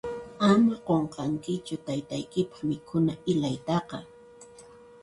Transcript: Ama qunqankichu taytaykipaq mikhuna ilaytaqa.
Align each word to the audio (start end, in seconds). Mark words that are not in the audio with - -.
Ama 0.49 0.75
qunqankichu 0.87 1.75
taytaykipaq 1.85 2.59
mikhuna 2.69 3.13
ilaytaqa. 3.31 3.97